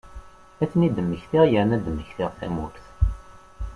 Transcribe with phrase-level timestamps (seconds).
[0.61, 2.85] Ad ten-id-mmektiɣ, yerna ad d-mmektiɣ tamurt.